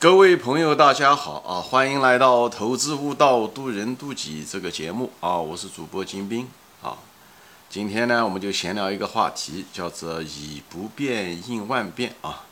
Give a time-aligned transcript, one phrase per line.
[0.00, 1.58] 各位朋友，大家好啊！
[1.60, 5.36] 欢迎来到《投资悟道，渡人渡己》这个节目啊！
[5.36, 6.48] 我是主播金兵
[6.80, 6.96] 啊。
[7.68, 12.44] 今天呢，我们就闲聊一个话题，叫做“以不变应万变”啊。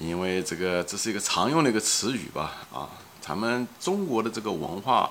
[0.00, 2.88] 因为这个这是一个常用的一个词语吧啊。
[3.20, 5.10] 咱们中国的这个文化，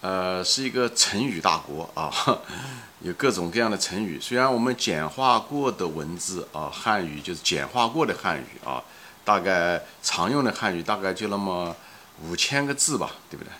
[0.00, 2.10] 呃，是一个成语大国啊，
[3.04, 4.18] 有各种各样的成语。
[4.18, 8.82] 虽然我们简化过的文字啊，汉语就是简化过的汉语啊。
[9.28, 11.76] 大概常用的汉语大概就那么
[12.24, 13.52] 五千个字吧，对不对？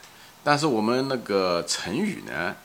[0.43, 2.57] 但是我们那个成语呢，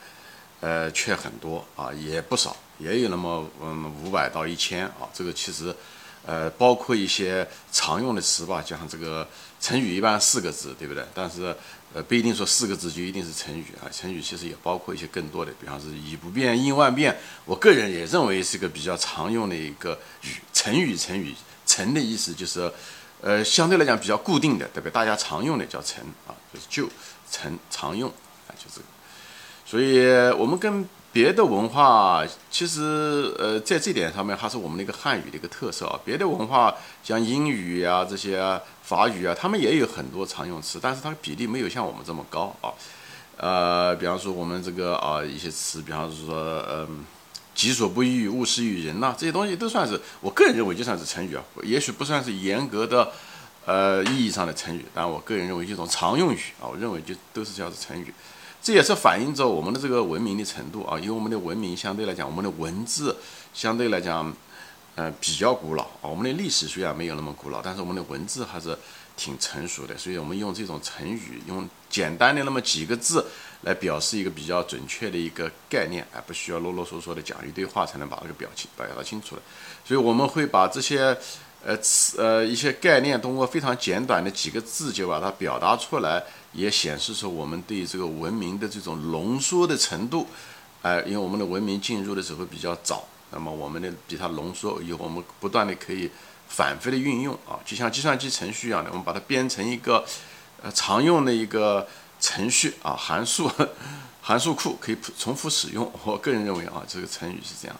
[0.60, 5.04] 呃，却很多啊，也不少，也有那么嗯五百到一千啊。
[5.12, 5.76] 这个其实，
[6.24, 9.28] 呃，包括一些常用的词吧，就像这个
[9.60, 11.04] 成语一般四个字，对不对？
[11.12, 11.54] 但是
[11.92, 13.84] 呃，不一定说四个字就一定是成语啊。
[13.92, 17.14] 成语其实也包括一些更多的，比方是以不变应万变。
[17.44, 20.96] 我个人也认为是个比较常用的一个语成语。
[20.96, 21.34] 成语。
[21.74, 22.70] 陈的意思就是，
[23.20, 24.92] 呃，相对来讲比较固定的，对不对？
[24.92, 26.88] 大家常用的叫陈啊，就是旧
[27.28, 28.08] 陈常用
[28.46, 28.86] 啊，就这个。
[29.66, 30.06] 所以，
[30.38, 35.98] 我们跟别的文化，其实呃，在这点上面还是我们那个汉语的一个特色啊。
[36.04, 36.72] 别的文化
[37.02, 42.70] 像英语啊这些法语啊，他们也有很多常用词，但是它的比例没有像我们这么高啊。
[43.36, 47.04] 呃，比方说我们这个啊一些词，比方说嗯。
[47.54, 53.12] 己所不欲，勿施于人呐，这些东西都算是我个人认为就算是成语啊，也许不算是严格的，
[53.64, 58.12] 呃意义上的成语，但我个人认为一种常用语啊，我认为就都是叫做成语，
[58.60, 63.16] 这也是反映着我们的这个文明的程度啊，因为我们的文明相对来讲，我们的文字
[63.52, 64.34] 相对来讲，
[64.94, 68.76] 呃比较古老啊，我们的历史虽然没有那么古老，但是我们的文字还是
[69.16, 73.24] 挺成熟的，所以我们用这种成语，用简单的那么几个字。
[73.64, 79.42] 来表示一个比较准确的一个概念，而不需要啰啰嗦嗦的讲一堆话才能把这个表情表达清楚了。
[79.86, 81.16] 所以我们会把这些
[81.64, 86.22] 呃词呃一些概念通过非常简短的几个字就把它表达出来，
[86.52, 90.26] 也显示出我们对这个文明的这种浓缩的程度。
[90.82, 96.10] 哎，因为我们的文明进入的时候比较早，那么我们的比它浓缩，以后我们不断的可以
[96.48, 100.04] 反复的运用啊，就像计算机程序一样的，我们把它编成一个
[100.62, 101.86] 呃常用的一个。
[102.20, 103.50] 程序啊，函数，
[104.22, 105.92] 函数库可以重复使用。
[106.04, 107.76] 我个人认为啊，这个成语是这样。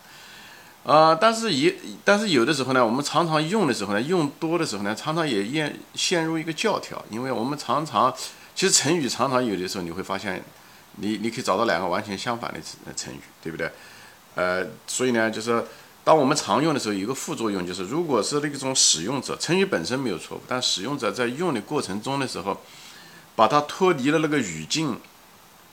[0.84, 8.12] 啊，但是也，但是有的时候呢，我们常常用的时候呢，用多的时候呢，常常也陷陷入一个教条，因为我们常常，
[8.54, 10.44] 其实成语常常有的时候你会发现，
[10.96, 12.60] 你你可以找到两个完全相反的
[12.94, 13.70] 成语，对不对？
[14.34, 15.64] 呃，所以呢，就是
[16.04, 22.60] 当我们常用的时候，有一个副作用就是，如果是那种使用者，成语本身没有错误，但使用者在用的过程中的时候。
[23.36, 24.96] 把它脱离了那个语境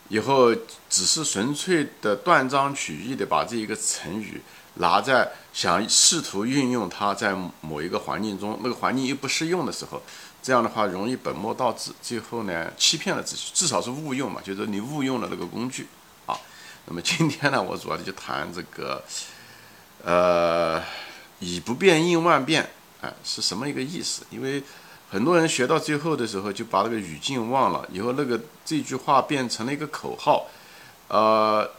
[0.10, 0.52] 以后，
[0.90, 4.42] 只是纯粹的断章取义的把这一个成语
[4.78, 10.02] 拿在想试图运用它在某一个环境中，那个环境又不适用的时候，
[10.42, 15.86] 这样的话容易本末倒置，最后呢欺骗了自己，至少是误用嘛，就是你误用了那个工具。
[16.86, 19.04] 那么今天呢，我主要就谈这个，
[20.04, 20.82] 呃，
[21.40, 22.70] 以不变应万变，
[23.02, 24.26] 哎，是什么一个意思？
[24.30, 24.64] 因为。
[25.12, 30.48] 很多人学到最后的时候，就把那个语境忘了，以后那个这句话变成了一个口号，
[31.10, 31.70] 呃，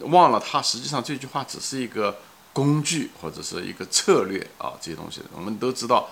[0.00, 2.18] 忘了它实际上这句话只是一个
[2.52, 6.10] 工具或者是一个策略啊，这些东西我们都知道，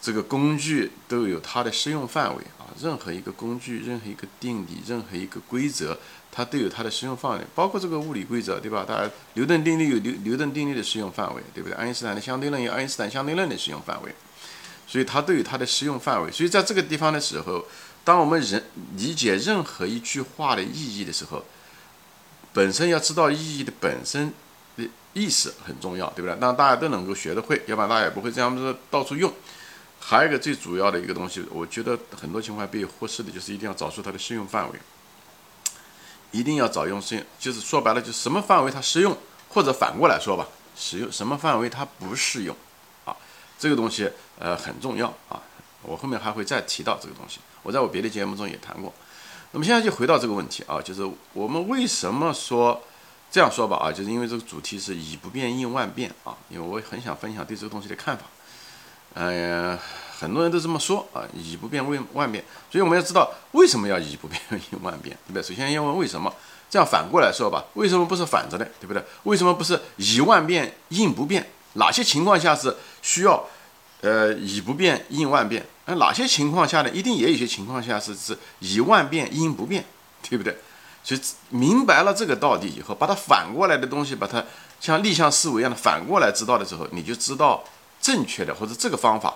[0.00, 5.98] 这个工具都有它的适用范围啊，任何一个工具、任何一个定理、任何一个规则，
[6.30, 8.84] 它都有它的适用范围，包括这个物理规则，对吧？
[8.86, 11.76] 它牛顿定律有牛牛顿定律的适用范围，对不对？
[11.76, 14.14] 爱因斯坦的相对论有爱因斯坦相对论的适用范围。
[14.88, 16.30] 所以它都有它的适用范围。
[16.30, 17.66] 所以在这个地方的时候，
[18.04, 18.62] 当我们人
[18.96, 21.44] 理解任何一句话的意义的时候，
[22.52, 24.32] 本身要知道意义的本身
[24.76, 26.38] 的意思很重要，对不对？
[26.40, 29.32] 让大家都能够学得会，要不然大家也不会这样子到处用。
[30.08, 34.78] 还有一个最主要的一个东西，我觉得很多情况被忽视的就是一定要找出它的适用范围，
[36.30, 39.18] 一定要找用适用，就是说白了，就什么范围它适用，
[39.48, 40.46] 或者反过来说吧，
[40.76, 42.54] 使用什么范围它不适用。
[43.04, 43.16] 啊
[43.58, 44.08] 这个东西
[44.38, 45.42] 呃很重要啊，
[45.82, 47.40] 我后面还会再提到这个东西。
[47.64, 48.94] 我在我别的节目中也谈过。
[49.50, 52.80] 那么现在就回到这个问题啊，就是我们为什么说
[53.28, 58.22] 这样说吧啊，就是因为这个主题是以不变应万变啊，因为我很想分享对这个东西的看法。
[59.18, 59.78] 嗯，
[60.18, 65.42] 很多人都这么说啊，以不变为万变，所以我们要知道为什么要以不变应万变，对不对？
[65.42, 66.30] 首先要问为什么，
[66.68, 69.02] 这样反过来说吧，为什么不是反着的，对不对？
[69.22, 71.48] 为什么不是以万变应不变？
[71.74, 73.42] 哪些情况下是需要，
[74.02, 75.66] 呃，以不变应万变？
[75.86, 76.90] 那哪些情况下呢？
[76.90, 79.84] 一定也有些情况下是是以万变应不变，
[80.28, 80.56] 对不对？
[81.02, 81.20] 所以
[81.50, 84.44] 明白了这个道理以后，把它反过来的东西，把它
[84.80, 87.62] 像逆向思维一样的反过来知道的时候，你就知道
[88.06, 89.34] 正确的或者这个方法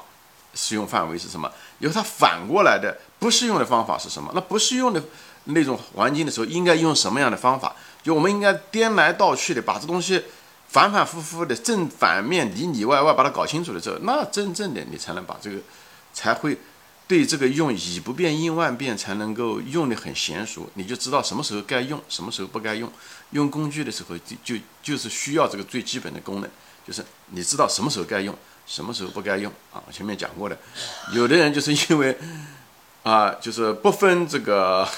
[0.54, 1.50] 适用范围是什么？
[1.80, 4.30] 以后它反过来的不适用的方法是什么？
[4.32, 5.02] 那不适用的
[5.46, 7.74] 那种环境的时候，应该用什么样的方法？
[8.00, 10.22] 就我们应该颠来倒去的把这东西
[10.68, 15.58] 反反复复的正反面里里外外把它搞清楚了之后，那真正的你才能把这个
[16.12, 16.56] 才会
[17.08, 20.70] 对这个用以不变应万变，才能够用的很娴熟。
[20.74, 22.88] 你就知道什么时候该用，什么时候不该用。
[23.32, 26.50] 用工具的时候就就就是需要这个最基本的功能，
[26.86, 28.36] 就是你知道什么时候该用。
[28.70, 29.82] 什么时候不该用啊？
[29.90, 30.56] 前面讲过的，
[31.12, 32.16] 有的人就是因为
[33.02, 34.88] 啊，就是不分这个，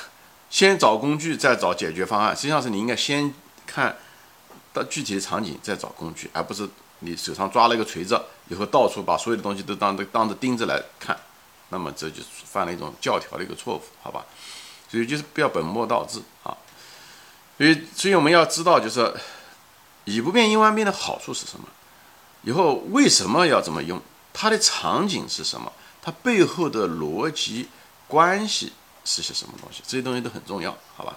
[0.51, 2.37] 先找工具再找解决方案。
[2.37, 3.33] 实际上是你应该先
[3.67, 3.97] 看
[4.75, 11.19] 到具体的场景再找工具，而不是你手上抓了一个锤子以后到处把所有的东西都当着当着钉子来看，
[11.71, 14.27] 那么这就犯了一种教条的一个错误，好吧？
[14.91, 16.55] 所以就是不要本末倒置啊。
[17.57, 19.15] 所以，所以我们要知道，就是
[20.05, 21.67] 以不变应万变的好处是什么？
[22.43, 24.01] 以后为什么要这么用？
[24.33, 25.73] 它的场景是什么？
[26.01, 27.69] 它背后的逻辑
[28.09, 28.73] 关系
[29.05, 29.83] 是些什么东西？
[29.87, 31.17] 这些东西都很重要，好吧？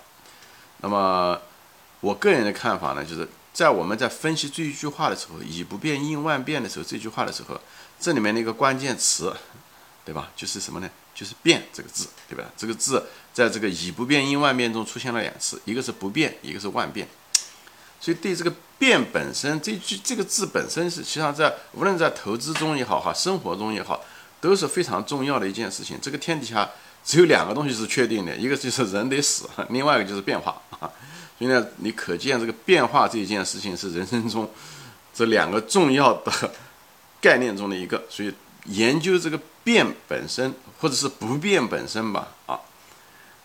[0.82, 1.40] 那么
[2.02, 7.60] 我个人的看法呢，就是在我们在分析这一句话的时候，“以不变应万变”的时候，这句话的时候，
[8.00, 9.34] 这里面的一个关键词，
[10.04, 10.30] 对吧？
[10.36, 10.90] 就是什么呢？
[11.16, 12.44] 就是“变”这个字，对吧？
[12.58, 17.08] 这个字在这个“以不变应万变”中出现了两次，一个是不变，一个是万变。
[18.02, 24.04] 所以对这个变本身这句这个字本身是，实际上在无论在投资中也好哈，生活中也好，
[24.42, 25.98] 都是非常重要的一件事情。
[26.02, 26.70] 这个天底下
[27.04, 30.90] 只有两个东西是确定的，一个就是人得死，另外一个就是变化啊。
[31.40, 34.50] 所以呢，你可见这个变化这一件事情是人生中
[35.14, 36.52] 这两个重要的
[37.20, 38.04] 概念中的一个。
[38.10, 38.34] 所以
[38.66, 42.60] 研究这个变本身或者是不变本身吧，啊。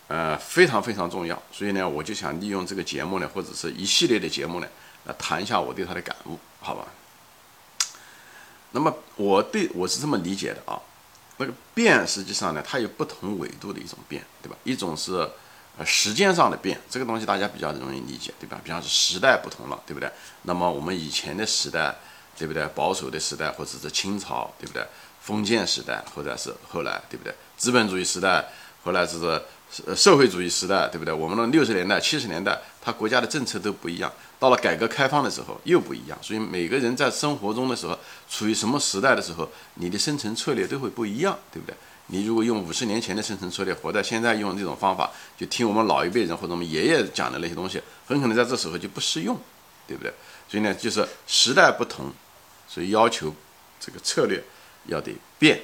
[0.07, 4.67] 呃，非常非常重要，所以呢，我就想利用这个节目呢，或者是一系列的节目呢，
[5.05, 6.85] 来谈一下我对他的感悟，好吧？
[8.71, 10.79] 那么我对我是这么理解的啊，
[11.37, 14.55] 那个变实际上呢，它有不同维度的一种变，对吧？
[14.63, 15.29] 一种是
[15.77, 18.61] 呃时间上的变，这个东西大家比较容易理解，对吧？
[18.63, 20.09] 比方说时代不同了，对不对？
[20.43, 21.95] 那么我们以前的时代，
[22.37, 22.65] 对不对？
[22.75, 24.85] 保守的时代，或者是清朝，对不对？
[25.21, 27.33] 封建时代，或者是后来，对不对？
[27.57, 28.45] 资本主义时代，
[28.83, 29.41] 后来是。
[29.95, 31.13] 社会主义时代，对不对？
[31.13, 34.11] 我们的六十年代、七十年代，他国家的政策都不一样。
[34.41, 36.17] 到了改革开放的时候，又不一样。
[36.19, 37.95] 所以每个人在生活中的时候，
[38.27, 41.75] 处于什么时代的时候，你的生存策略都会不一样，对不对？
[42.07, 49.39] 你如果用五十年前的生存策略，活在现在用这种方法，就听我们老一辈人或者我们爷爷讲的那些东西，很可能在这时候就不适用，
[49.87, 50.11] 对不对？
[50.49, 52.11] 所以呢，就是时代不同，
[52.67, 53.31] 所以要求
[53.79, 54.43] 这个策略
[54.87, 55.61] 要得变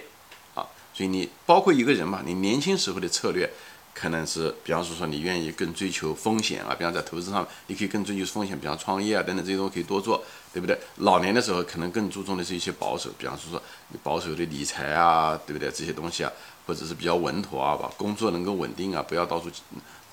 [0.54, 0.62] 啊。
[0.94, 3.50] 所以你包括一个人嘛，你年轻时候的策略。
[4.00, 10.24] 可能是，比方说说你愿意更追求风险啊，比方在投资上，你可以更追求风险，比方创业啊等等这些东西可以多做，
[10.54, 10.78] 对不对？
[10.98, 13.60] 老年的时候可能更注重的是一些保守，比方说说
[13.90, 15.72] 你保守的理财啊，对不对？
[15.72, 16.32] 这些东西啊，
[16.68, 19.50] 或者是比较稳妥啊，把工作能够稳定啊，不要到处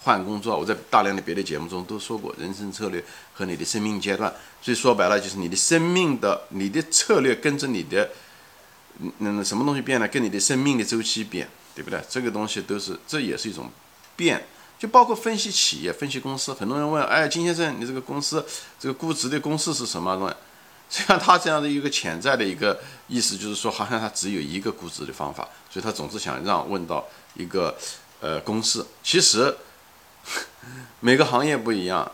[0.02, 0.58] 换工作。
[0.58, 3.04] 我在大量的别的节目中都说过，人生策略
[3.34, 4.32] 和你的生命阶段，
[4.62, 8.08] 所以说白了就是你的生命的你的策略跟着你的，
[9.18, 10.08] 嗯，什么东西变了？
[10.08, 11.46] 跟你的生命的周期变。
[11.74, 12.00] 对不对？
[12.08, 13.70] 这个东西都是，这也是一种
[14.14, 14.46] 变，
[14.78, 16.54] 就包括分析企业、分析公司。
[16.54, 18.44] 很多人问：“哎，金先生，你这个公司
[18.78, 20.16] 这个估值的公式是什么？”
[20.90, 22.78] 实际上，他这样的一个潜在的一个
[23.08, 27.04] 意思，就是说，好像他只有一个估值的方法，所以他总是想让问到
[27.34, 27.76] 一个
[28.20, 28.84] 呃公式。
[29.02, 29.56] 其实
[31.00, 32.12] 每个行业不一样，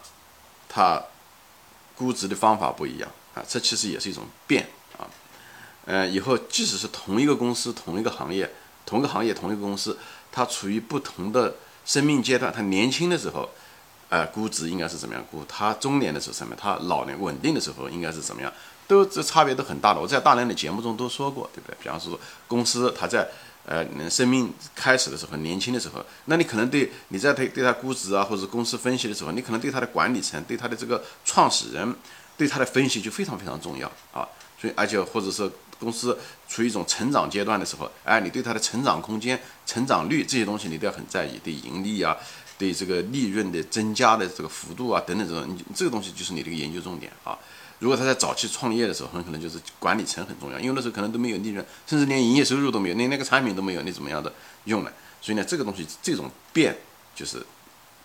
[0.69, 1.03] 它
[1.97, 5.05] 估值的方法不一样啊，这其实也是一种变啊。
[5.85, 8.51] 呃，以后即使是同一个公司、同一个行业。
[8.91, 9.97] 同个行业，同一个公司，
[10.33, 11.55] 它处于不同的
[11.87, 12.53] 生命阶段。
[12.53, 13.49] 它年轻的时候，
[14.09, 15.45] 呃，估值应该是怎么样估？
[15.49, 16.57] 它中年的时候什么？
[16.59, 18.53] 它老年稳定的时候应该是怎么样？
[18.89, 20.01] 都这差别都很大的。
[20.01, 21.77] 我在大量的节目中都说过，对不对？
[21.81, 22.19] 比方说，
[22.49, 23.29] 公司它在
[23.65, 31.95] 呃生命开始的时候，年轻的时候，那你可能对你在对对它估值啊，或者公司分析的时候，你可能对它的管理层、对它的这个创始人、
[32.37, 34.27] 对它的分析就非常非常重要啊。
[34.61, 35.49] 所以，而且或者是。
[35.81, 41.41] 公司处于一种成长阶段的时候，哎，你对它的成长空间、成长率这些东西，你都要很在意。
[41.43, 42.15] 对盈利啊，
[42.59, 47.37] 对这个利润的增加的这个幅度啊，等等这种，你这个东西就是你的一个研究重点啊。
[47.79, 54.31] 如果他在早期创业的时候，很可能就是管理层很重要，因为那时候可能都没有利润，甚至连营业收入都没有，连那个产品都没有，你怎么样的
[54.65, 54.93] 用呢？
[55.23, 56.77] 所以呢，这个东西这种变
[57.15, 57.43] 就是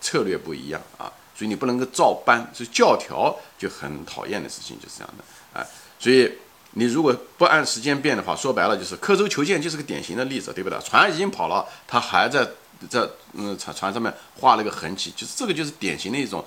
[0.00, 1.12] 策略不一样啊。
[1.34, 5.66] 所以你不能够照搬，所以教条就很讨厌的事情，就是这样的啊。
[5.98, 6.32] 所以。
[6.78, 10.78] 你如果不按时间变的话，说白了就是刻舟求剑，就是个典型的例子，对不对？
[10.80, 12.46] 船已经跑了，他还在
[12.90, 16.44] 在嗯船船上面画了一个痕迹，就是这个就是典型的一种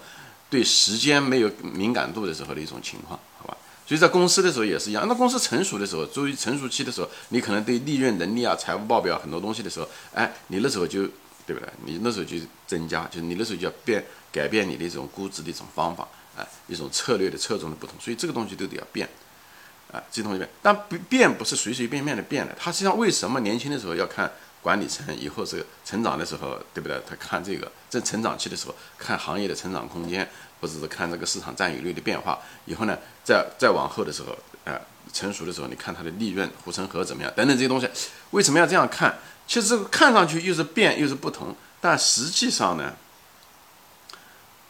[0.47, 3.57] 对时间没有敏感度的时候的一种情况，好吧？
[3.87, 5.03] 所以在公司的时候也是一样。
[5.07, 11.07] 那公司成熟的时候，作为成熟期的时候，你可能对利润能力啊、财务报表很多东西的时候，哎，你那时候就
[11.47, 11.67] 对不对？
[11.85, 16.07] 你那时候就增加，就是你那时候就要变改变你的这种估值的一种方法，
[16.37, 17.95] 哎，一种策略的侧重的不同。
[17.99, 19.09] 所以这个东西都得要变，
[19.91, 20.49] 啊，这东西变。
[20.61, 22.55] 但不变不是随随便便的变的。
[22.59, 24.31] 它实际上为什么年轻的时候要看？
[24.61, 27.01] 管理层以后是成长的时候，对不对？
[27.07, 30.29] 他看这个在成长期的时候，看行业的成长空间，
[30.59, 32.37] 或者是看这个市场占有率的变化。
[32.65, 34.77] 以后呢，再再往后的时候，呃，
[35.13, 37.89] 成熟的时候，你看它的利润、护城河怎么样等等这些东西。
[38.31, 39.17] 为什么要这样看？
[39.47, 42.97] 其实看上去又是变又是不同，但实际上呢，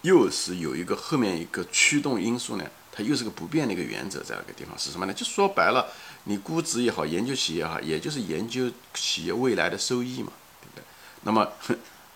[0.04, 2.66] 又是有一个后面一个驱动因素呢。
[3.00, 5.14] 它又是个不变的一个原则，在那个地方是什么呢？
[5.14, 5.88] 就说白了，
[6.26, 10.84] 你估值也好，研究企业也好，也就是研究企业未来的收益嘛，对不对？
[11.22, 11.48] 那么，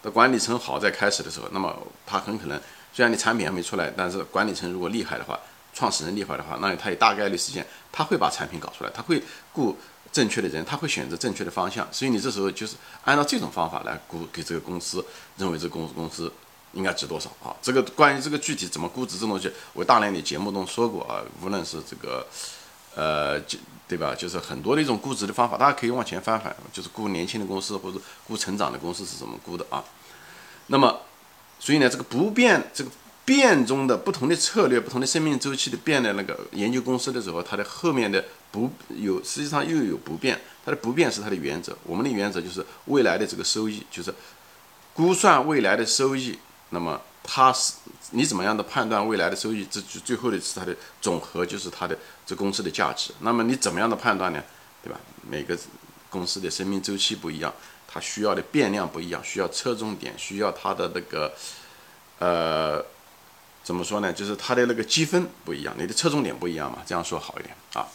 [0.01, 1.73] 的管理层好在开始的时候，那么
[2.05, 2.59] 他很可能
[2.91, 5.39] 虽然你产品还没出来，但是管理层如果厉害的话，
[5.73, 9.23] 创始人厉害的话，那他有大概率时间他会把产品搞出来，他会
[9.53, 9.77] 雇
[10.11, 12.75] 正确的人，他会选择正确的方向，所以你这时候就是
[13.05, 15.05] 按照这种方法来估给这个公司，
[15.37, 16.29] 认为这公公司。
[16.73, 17.55] 应该值多少啊？
[17.61, 21.21] 这个关于这个具体怎么估值这东西，我大量的节目中说过啊。
[21.41, 22.25] 无论是这个，
[22.95, 24.15] 呃，就对吧？
[24.15, 29.83] 就是很多的一种估值的方法，大家可以往前翻翻，就是估年轻的公司或者估成长的公司是怎么估的啊？
[30.67, 31.01] 那么，
[31.59, 32.89] 所以呢，这个不变，这个
[33.23, 40.39] 变中的不同的策略、不同的生命周期的变的那个研究公司的时候，它的后面的不有，实际上又有不变。
[40.65, 41.77] 它的不变是它的原则。
[41.83, 44.13] 我们的原则就是未来的这个收益，就是
[44.93, 46.39] 估算未来的收益。
[46.73, 47.73] 那么它是
[48.11, 49.65] 你怎么样的判断未来的收益？
[49.71, 53.13] 这就最后的是它的总和，就是它的这公司的价值。
[53.19, 54.43] 那么你怎么样的判断呢？
[54.83, 54.99] 对吧？
[55.21, 55.57] 每个
[56.09, 57.53] 公司的生命周期不一样，
[57.87, 61.33] 它需要的变量不一样，需要侧重点，需要它的那个
[62.19, 62.83] 呃，
[63.63, 64.11] 怎么说呢？
[64.11, 66.79] 就是它的那个积分不一样，你的侧重点不一样嘛？
[66.85, 67.87] 这样说好一点啊。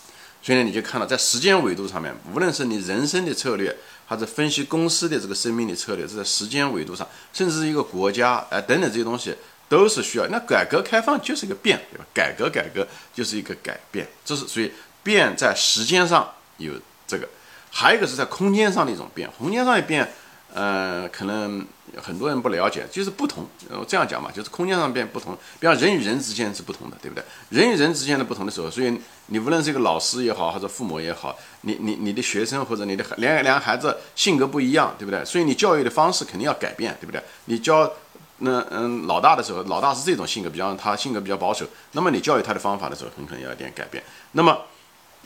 [0.43, 3.77] 所以呢，你就看到在时间维度上面，无论是你人生的策略。
[4.11, 9.37] 还是分析公司的这个生命的策略，是在时间维度上，甚至是一个国家，哎，等等这些东西
[9.69, 10.27] 都是需要。
[10.29, 12.07] 那改革开放就是一个变，对吧？
[12.15, 16.27] 改革改革就是一个改变，这是所以变在时间上
[16.57, 16.73] 有
[17.07, 17.29] 这个，
[17.71, 20.11] 还有一个是在空间上的一种变，空间上的变。
[20.55, 21.65] 呃，可能
[21.97, 23.47] 很多人不了解，就是不同。
[23.69, 25.37] 我这样讲嘛，就是空间上变不同。
[25.61, 27.23] 比方人与人之间是不同的，对不对？
[27.51, 35.23] 人与人之间的不同的时候，所以你无论是一个老师也好，或者父母也好，你你你的学生或者你的两两个孩子性格不一样，对不对？
[35.25, 37.23] 所以你教育的方式肯定要改变，对不对？
[37.45, 37.93] 你教
[38.39, 44.03] 那嗯老大的时候，老大是这种性格，比方他性格比较保守，那么你教育他的方法的时候，很可能要一点改变。
[44.33, 44.59] 那么。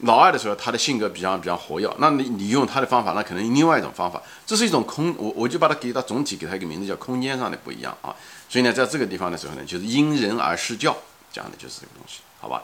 [0.00, 8.12] 老二的时候，他的性格比较比较活跃，那你你用他的方法，那可能另外一种方法，这是一种空，我我就把它给它总体给它一个名字叫空间上的不一样啊。
[8.49, 10.96] 所以呢，在这个地方的时候呢，就是因人而施教，
[11.32, 12.62] 讲的就是这个东西，好吧？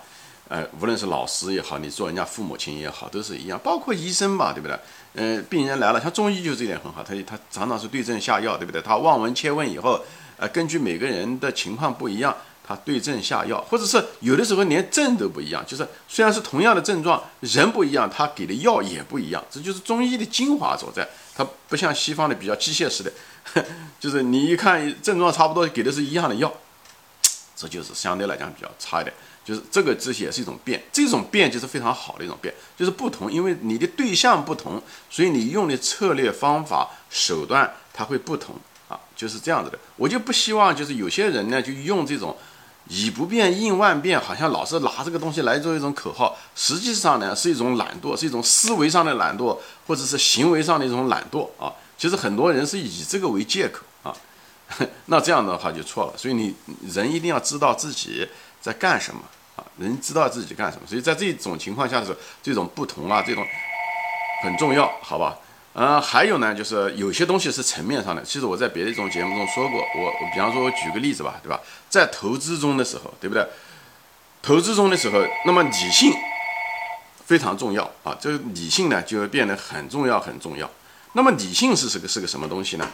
[0.49, 4.79] 呃，无论是老师也好，你做人家父母亲也好，都是一样，包括医生吧，对不对？
[5.15, 8.81] 呃，病人来了，像中医就这点很好，他他常常是对症下药，对不对？
[8.81, 10.01] 他望闻切问以后，
[10.39, 12.35] 呃，根据每个人的情况不一样。
[12.69, 21.09] 他对症下药，或者是有的时候连症都不一样，就是虽然是同样的症状，人不一样，他给的药也不一样，这就是中医的精华所在。
[21.35, 23.11] 它不像西方的比较机械式的，
[23.99, 26.53] 就是你一看症状差不多，给的是一样的药，
[27.57, 29.15] 这就是相对来讲比较差一点。
[29.45, 38.57] 就是这个这些也是一种变，这种变就是非常好的一种变，就是不同，因为你的对象不同，所以你用的策略方法手段它会不同
[38.89, 39.79] 啊，就是这样子的。
[39.97, 42.37] 我就不希望就是有些人呢就用这种。
[42.89, 51.73] 以不变应万变，好像老是拿这个东西来做一种口号，实际上呢是一种懒惰，是一种思维上的懒惰，或者是行为上的一种懒惰啊。
[51.99, 54.15] 其实很多人是以这个为借口啊，
[55.07, 56.15] 那这样的话就错了。
[56.17, 56.55] 所以你
[56.89, 58.27] 人一定要知道自己
[58.61, 59.21] 在干什么
[59.57, 60.87] 啊，人知道自己干什么。
[60.87, 63.45] 所以在这种情况下的时候，这种不同啊，这种
[64.43, 65.37] 很重要，好吧？
[65.81, 68.21] 嗯，还有呢，就是有些东西是层面上的。
[68.25, 71.61] 其实我在别的一种节目中说过，我我比方说，我举个例子吧，对吧？
[71.89, 73.47] 在投资中的时候，对不对？
[74.43, 76.13] 投资中的时候，那么理性
[77.25, 80.69] 非常重要啊，这个理性呢就会变得很重要很重要。
[81.13, 82.91] 那么理性是是个是个什么东西呢？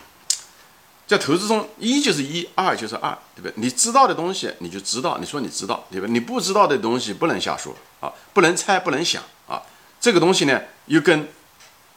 [1.06, 3.54] 在投资中，一就是一，二就是二，对不对？
[3.56, 6.06] 你知道的东西你就知道，你说你知道，对吧？
[6.10, 9.62] 你不知道的东西不能瞎说啊，不能猜，不能想啊。
[9.98, 11.26] 这个东西呢，又跟。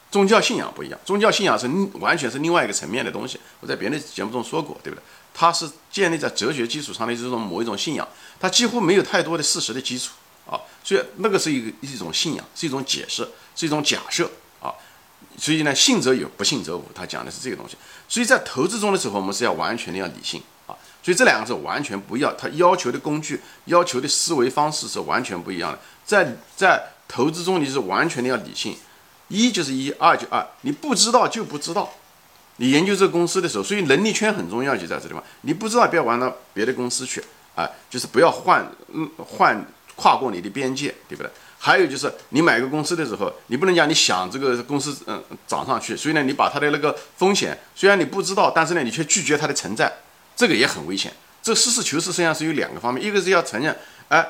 [0.10, 1.68] 宗教信仰不一样，宗教信仰是
[2.00, 3.40] 完全是另外一个层面的东西。
[3.60, 5.04] 我在别的节目中说过，对不对？
[5.34, 8.08] 它是建立在哲学基础上的这种某一种信仰，
[8.40, 10.14] 它几乎没有太多的事实的基础
[10.50, 10.60] 啊。
[10.84, 14.74] 所以那个是一个一种信仰，是一种解释，是一种假设啊。
[15.38, 16.86] 所以呢，信则有，不信则无。
[16.96, 17.76] 他讲的是这个东西。
[18.08, 20.74] 所以在投资中的时候，我们是要完全的要理性啊。
[21.04, 25.80] 所以这两个是完全不要，他要求的工具、要求的思维方式是完全不一样的。
[26.06, 28.76] 在在投资中你是完全的要理性，
[29.28, 31.92] 一就是一，二就二，你不知道就不知道。
[32.58, 35.24] 你研究这个公司的时候，所以能力圈很重要，就在这地方。
[35.42, 37.24] 你不知道，不要玩到别的公司去
[37.56, 39.64] 啊，就是不要换，嗯，换
[39.96, 41.32] 跨过你的边界，对不对？
[41.60, 49.92] 还有就是你买个公司的时候，你不能讲你想这个公司嗯涨上去，所以呢，你把它的那个风险虽然你不知道，但是呢，你却拒绝它的存在，
[50.36, 51.12] 这个也很危险。
[51.42, 53.76] 这实事求是实际上是有两个方面，一个是要承认，
[54.10, 54.28] 哎，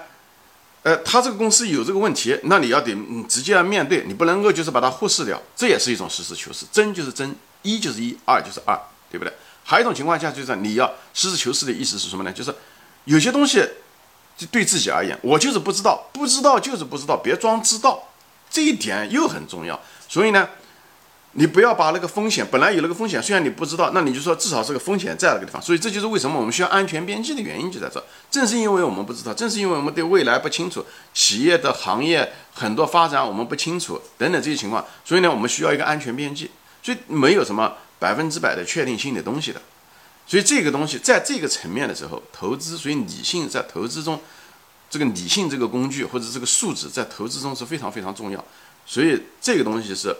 [0.87, 2.95] 呃他这个公司有这个问题，那你要得
[3.27, 6.65] 直接要面对，你不能够就是把它忽视掉，这也是一种实事求是。
[6.71, 8.79] 真就是真，一就是一，二就是二，
[9.11, 9.33] 对不对？
[9.65, 12.31] 还有一种情况下就是你要实事求是的意思是什么呢？
[12.31, 12.55] 就是
[13.03, 13.61] 有些东西。
[14.37, 18.07] 就对自己而言，我就是不知道，不知道就是不知道，别装知道，
[18.51, 19.81] 这一点又很重要。
[20.07, 20.47] 所以呢，
[21.39, 25.61] 你不要把那个风险本来有那个风险，虽然你不知道，那你就说至少这个风险在那个地方。
[25.61, 28.03] 所以这就是为什么我们需要安全边际的原因就在这。
[28.31, 36.49] 正是因为我们不知道，正是因为我们对未来不清楚，企业的行业很多发展我们不清楚等等这些情况，所以呢，我们需要一个安全边际。
[36.81, 39.61] 所以没有什么百分之百的确定性的东西的。
[40.25, 44.19] 所以这个东西在这个层面的时候，投资，所以理性在投资中，
[44.89, 48.43] 这个理性这个工具或者这个素质在投资中是非常非常重要。
[48.87, 50.15] 所以这个东西是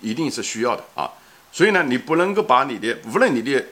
[0.00, 1.10] 一定是需要的啊。
[1.52, 3.64] 所以呢，你不能够把你的无论你的，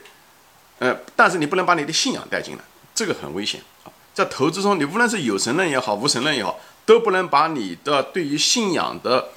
[0.79, 2.63] 呃，但是你不能把你的信仰带进来，
[2.95, 3.91] 这个很危险啊。
[4.13, 9.29] 在投资中，你无论是有神论也好，无神论也好，都不能把你的对于信仰的，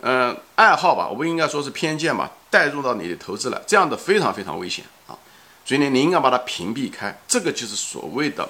[0.00, 2.30] 呃，爱好吧，我不应该说是偏见吧。
[2.50, 5.14] 带入到你的投资来，这样的非常非常危险啊！
[5.64, 8.44] 所以呢，你应该把它屏蔽开，这个就是所谓的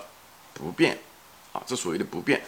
[0.54, 0.98] 不变
[1.52, 2.40] 啊，这所谓的不变，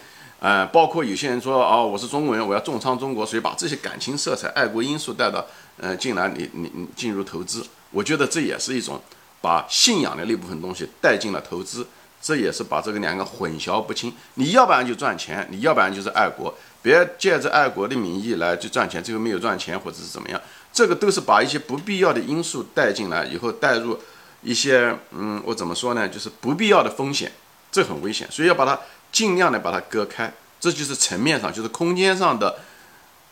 [0.43, 5.45] 呃，包括有些人说哦，我是中国人，我要重仓中国，所以把这些感情色彩、爱国因素带到
[5.77, 9.01] 呃进来，你你你进入投资，我觉得这也是一种
[9.39, 11.87] 把信仰的那部分东西带进了投资，
[12.21, 14.13] 这也是把这个两个混淆不清。
[14.33, 20.41] 你要不然就赚钱，你要不然就是爱国，别借着爱国的名义来去赚钱，最后没有赚钱或者是怎么样。
[20.73, 23.97] 这个都是把一些不必要的因素带进来以后，带入
[24.41, 26.05] 一些嗯，我怎么说呢？
[26.09, 27.31] 就是不必要的风险，
[27.71, 28.77] 这很危险，所以要把它
[29.13, 30.33] 尽量的把它割开。
[30.59, 32.59] 这就是层面上，就是空间上的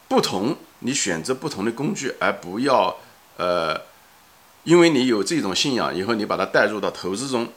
[0.08, 2.96] 不同，你选择不同的工具，而不要
[3.38, 3.82] 呃，
[4.64, 7.48] 因为你有这种信仰以后，你把它带入到投资中，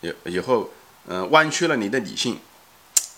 [0.00, 0.70] 以以后
[1.06, 2.38] 嗯，弯曲了你的理性，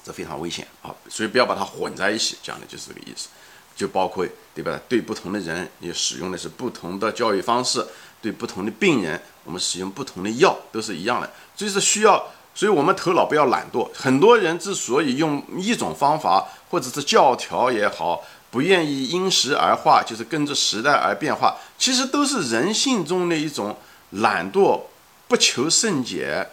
[0.04, 0.94] 这非常危险啊！
[1.08, 3.28] 所以不要把它混在一起，讲的就是这个意思。
[3.74, 4.78] 就包括对吧？
[4.88, 7.80] 对不同的人，你使用的是不同的教育方式；
[8.20, 11.30] 对不同的病人，我们使用不同的药，都是一样的。
[11.56, 12.22] 所以是需要，
[12.54, 13.88] 所以我们头脑不要懒惰。
[13.94, 23.76] 很多人之所以用一种方法，或者是教条也好，不愿意因时而化，就是跟着时代而变化，其实都是人性中的一种
[24.10, 24.80] 懒惰，
[25.28, 26.48] 不求甚解。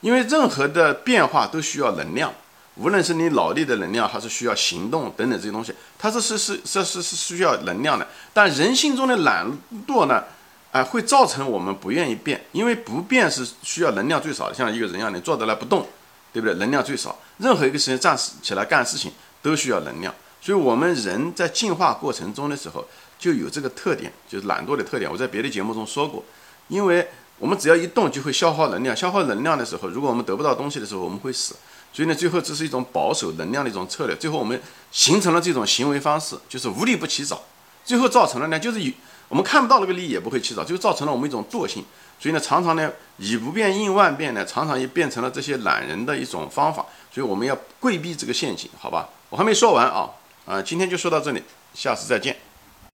[0.00, 2.32] 因为任何的变化都需要能量。
[2.76, 8.08] 无论是你脑力的能量，还是需要行动等等这些东西，它是是是是是是需要能量的。
[8.32, 9.46] 但人性中的懒
[9.86, 10.24] 惰呢，
[10.72, 14.54] 哎，会造成我们不愿意变，因为不变是需要能量最少的。
[14.54, 15.86] 像一个人一样，你坐在那不动，
[16.32, 16.54] 对不对？
[16.56, 17.18] 能量最少。
[17.38, 20.12] 任何一个事情站起来干事情都需要能量。
[20.40, 22.84] 所以，我们人在进化过程中的时候
[23.18, 25.10] 就有这个特点，就是懒惰的特点。
[25.10, 26.24] 我在别的节目中说过，
[26.68, 27.06] 因为
[27.38, 31.54] 我们只要一动就会消耗能量，消耗能量的时候，如果我们得不到东西的时候，我们会死。
[31.92, 34.16] 所以呢，最后这是一种保守能量的一种策略。
[34.16, 34.58] 最后我们
[34.90, 37.44] 形成了这种行为方式，就是无利不起早。
[37.84, 38.94] 最后造成了呢，就是以
[39.32, 41.82] 我们看不到那个利益也不会起早，就造成了我们一种惰性。
[42.20, 46.84] 所以呢，常常呢以不变应万变呢，常常也变成了这些懒人的一种方法。
[47.10, 49.08] 所以我们要规避这个陷阱，好吧？
[49.30, 50.10] 我还没说完啊，
[50.44, 51.42] 啊，今天就说到这里，
[51.72, 52.36] 下次再见。